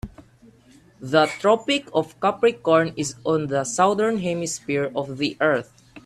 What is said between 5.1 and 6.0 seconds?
the earth.